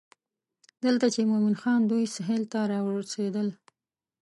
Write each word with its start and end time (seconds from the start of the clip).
دلته 0.83 1.05
چې 1.13 1.21
مومن 1.29 1.55
خان 1.61 1.81
دوی 1.89 2.05
سهیل 2.15 2.43
ته 2.51 2.59
راورسېدل. 2.71 3.47